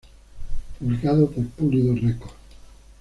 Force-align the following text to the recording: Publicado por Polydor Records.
Publicado 0.79 1.29
por 1.29 1.45
Polydor 1.49 2.01
Records. 2.01 2.33